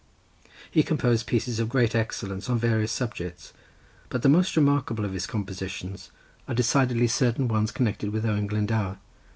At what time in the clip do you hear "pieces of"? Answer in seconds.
1.27-1.69